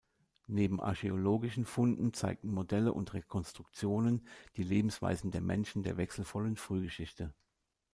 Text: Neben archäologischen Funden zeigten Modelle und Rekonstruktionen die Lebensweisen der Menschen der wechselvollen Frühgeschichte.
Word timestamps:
Neben 0.47 0.81
archäologischen 0.81 1.63
Funden 1.63 2.11
zeigten 2.15 2.49
Modelle 2.51 2.91
und 2.91 3.13
Rekonstruktionen 3.13 4.25
die 4.57 4.63
Lebensweisen 4.63 5.29
der 5.29 5.41
Menschen 5.41 5.83
der 5.83 5.97
wechselvollen 5.97 6.55
Frühgeschichte. 6.55 7.35